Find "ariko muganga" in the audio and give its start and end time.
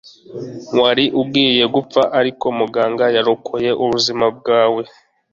2.19-3.05